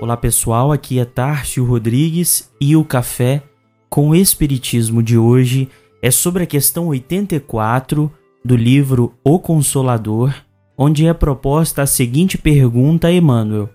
[0.00, 3.42] Olá pessoal, aqui é Tárcio Rodrigues e o café
[3.90, 5.68] com Espiritismo de hoje
[6.00, 8.08] é sobre a questão 84
[8.44, 10.32] do livro O Consolador,
[10.76, 13.68] onde é proposta a seguinte pergunta a Emmanuel: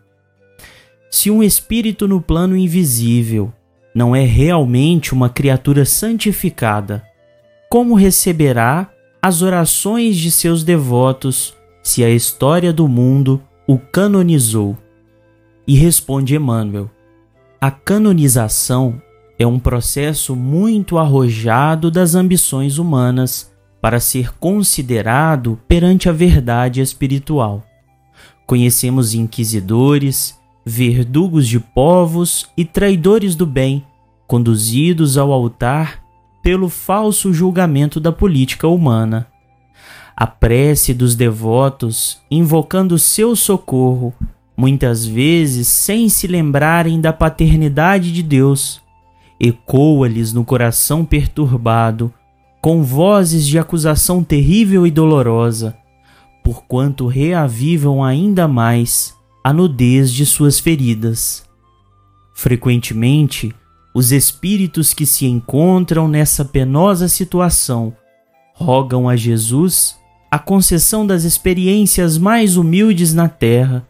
[1.12, 3.52] Se um espírito no plano invisível
[3.94, 7.04] não é realmente uma criatura santificada,
[7.70, 8.90] como receberá
[9.22, 14.78] as orações de seus devotos se a história do mundo o canonizou?
[15.68, 16.90] E responde Emmanuel:
[17.60, 19.02] A canonização
[19.40, 27.64] é um processo muito arrojado das ambições humanas para ser considerado perante a verdade espiritual.
[28.46, 33.86] Conhecemos inquisidores, verdugos de povos e traidores do bem,
[34.28, 36.04] conduzidos ao altar
[36.42, 39.28] pelo falso julgamento da política humana.
[40.16, 44.14] A prece dos devotos, invocando seu socorro,
[44.56, 48.82] muitas vezes sem se lembrarem da paternidade de Deus,
[49.40, 52.14] ecoa-lhes no coração perturbado,
[52.62, 55.76] com vozes de acusação terrível e dolorosa,
[56.44, 61.44] porquanto reavivam ainda mais a nudez de suas feridas.
[62.34, 63.54] Frequentemente,
[63.94, 67.94] os espíritos que se encontram nessa penosa situação
[68.54, 69.98] rogam a Jesus
[70.32, 73.86] a concessão das experiências mais humildes na terra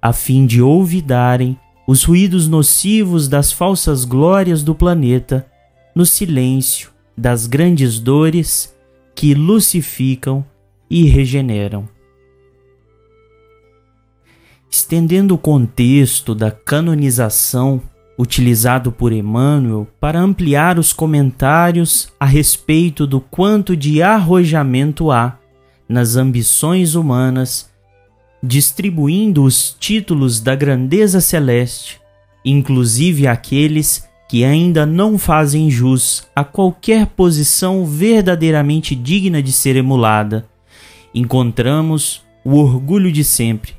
[0.00, 5.46] a fim de olvidarem os ruídos nocivos das falsas glórias do planeta
[5.94, 8.74] no silêncio das grandes dores
[9.14, 10.44] que lucificam
[10.88, 11.88] e regeneram.
[14.70, 17.82] Estendendo o contexto da canonização
[18.18, 25.38] utilizado por Emmanuel para ampliar os comentários a respeito do quanto de arrojamento há
[25.88, 27.70] nas ambições humanas
[28.42, 32.00] distribuindo os títulos da grandeza celeste,
[32.44, 40.46] inclusive aqueles que ainda não fazem jus a qualquer posição verdadeiramente digna de ser emulada.
[41.14, 43.72] Encontramos o orgulho de sempre,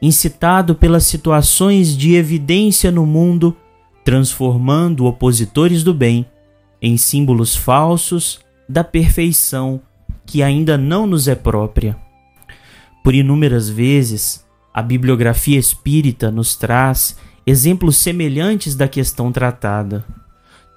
[0.00, 3.56] incitado pelas situações de evidência no mundo,
[4.04, 6.26] transformando opositores do bem
[6.80, 9.80] em símbolos falsos da perfeição
[10.26, 11.96] que ainda não nos é própria.
[13.02, 20.04] Por inúmeras vezes, a bibliografia espírita nos traz exemplos semelhantes da questão tratada.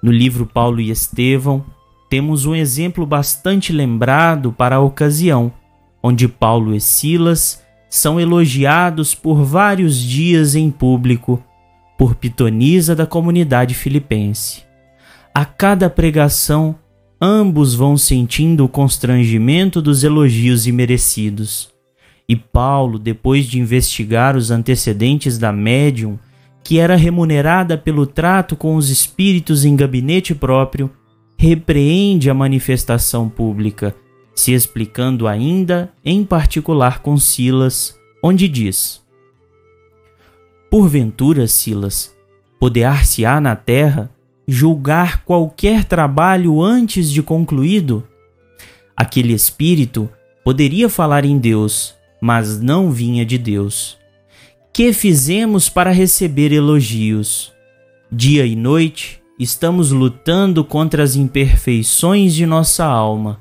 [0.02, 1.64] No livro Paulo e Estevão,
[2.10, 5.52] temos um exemplo bastante lembrado para a ocasião,
[6.02, 11.42] onde Paulo e Silas são elogiados por vários dias em público
[11.96, 14.64] por pitonisa da comunidade filipense.
[15.34, 16.76] A cada pregação,
[17.20, 21.75] ambos vão sentindo o constrangimento dos elogios imerecidos.
[22.28, 26.18] E Paulo, depois de investigar os antecedentes da médium,
[26.64, 30.90] que era remunerada pelo trato com os espíritos em gabinete próprio,
[31.38, 33.94] repreende a manifestação pública,
[34.34, 39.00] se explicando ainda em particular com Silas, onde diz:
[40.68, 42.12] Porventura, Silas,
[42.58, 44.10] poder-se-á na terra
[44.48, 48.06] julgar qualquer trabalho antes de concluído?
[48.96, 50.08] Aquele espírito
[50.44, 53.96] poderia falar em Deus, mas não vinha de Deus.
[54.72, 57.52] Que fizemos para receber elogios?
[58.10, 63.40] Dia e noite estamos lutando contra as imperfeições de nossa alma.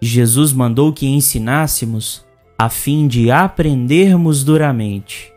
[0.00, 2.24] Jesus mandou que ensinássemos
[2.58, 5.32] a fim de aprendermos duramente.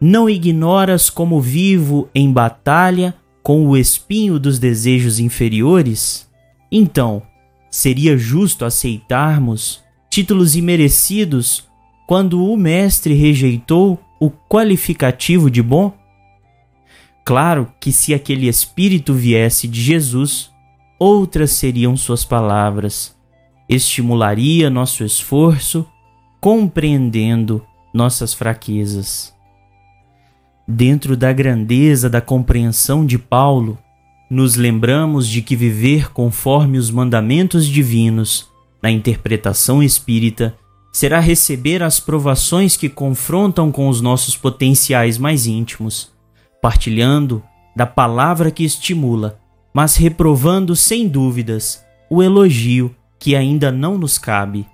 [0.00, 6.28] Não ignoras como vivo em batalha com o espinho dos desejos inferiores?
[6.70, 7.22] Então,
[7.70, 11.67] seria justo aceitarmos títulos imerecidos
[12.08, 15.92] quando o mestre rejeitou o qualificativo de bom?
[17.22, 20.50] Claro que se aquele espírito viesse de Jesus,
[20.98, 23.14] outras seriam suas palavras.
[23.68, 25.86] Estimularia nosso esforço,
[26.40, 27.62] compreendendo
[27.92, 29.34] nossas fraquezas.
[30.66, 33.76] Dentro da grandeza da compreensão de Paulo,
[34.30, 38.48] nos lembramos de que viver conforme os mandamentos divinos
[38.82, 40.56] na interpretação espírita
[40.98, 46.10] será receber as provações que confrontam com os nossos potenciais mais íntimos,
[46.60, 47.40] partilhando
[47.76, 49.38] da palavra que estimula,
[49.72, 54.66] mas reprovando sem dúvidas o elogio que ainda não nos cabe.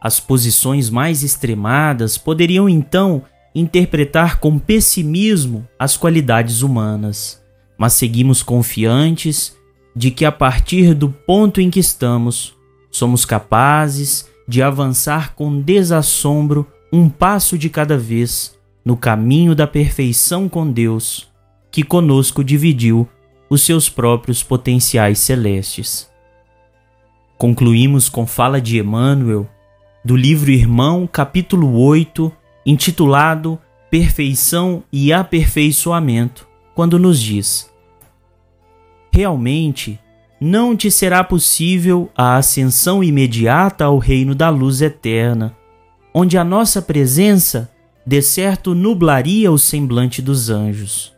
[0.00, 3.22] As posições mais extremadas poderiam então
[3.54, 7.40] interpretar com pessimismo as qualidades humanas,
[7.78, 9.56] mas seguimos confiantes
[9.94, 12.52] de que a partir do ponto em que estamos,
[12.90, 20.48] somos capazes de avançar com desassombro um passo de cada vez, no caminho da perfeição
[20.48, 21.30] com Deus,
[21.70, 23.08] que conosco dividiu
[23.48, 26.10] os seus próprios potenciais celestes.
[27.38, 29.48] Concluímos com fala de Emmanuel,
[30.04, 32.30] do livro Irmão, capítulo 8,
[32.64, 33.58] intitulado
[33.90, 37.70] Perfeição e Aperfeiçoamento, quando nos diz:
[39.12, 40.00] Realmente,
[40.42, 45.56] não te será possível a ascensão imediata ao reino da luz eterna,
[46.12, 47.70] onde a nossa presença
[48.04, 51.12] de certo nublaria o semblante dos anjos.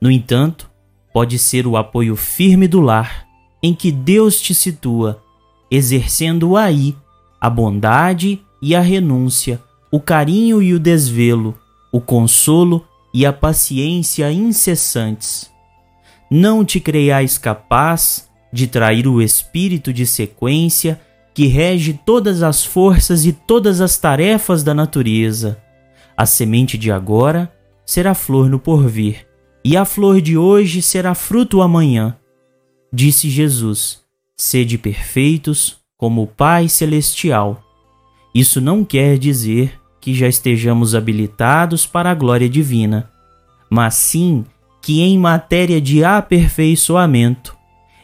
[0.00, 0.70] No entanto,
[1.12, 3.26] pode ser o apoio firme do lar
[3.62, 5.22] em que Deus te situa,
[5.70, 6.96] exercendo aí
[7.38, 9.60] a bondade e a renúncia,
[9.90, 11.58] o carinho e o desvelo,
[11.92, 12.82] o consolo
[13.12, 15.50] e a paciência incessantes.
[16.30, 21.00] Não te creiais capaz de trair o espírito de sequência
[21.34, 25.58] que rege todas as forças e todas as tarefas da natureza.
[26.16, 27.50] A semente de agora
[27.86, 29.26] será flor no porvir,
[29.64, 32.16] e a flor de hoje será fruto amanhã.
[32.92, 34.02] Disse Jesus:
[34.36, 37.62] Sede perfeitos, como o Pai Celestial.
[38.34, 43.08] Isso não quer dizer que já estejamos habilitados para a glória divina,
[43.70, 44.44] mas sim
[44.82, 47.56] que em matéria de aperfeiçoamento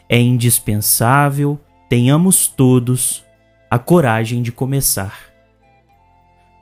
[0.09, 3.23] é indispensável tenhamos todos
[3.69, 5.29] a coragem de começar.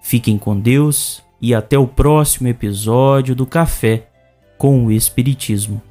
[0.01, 4.07] Fiquem com Deus e até o próximo episódio do Café
[4.57, 5.81] com o Espiritismo.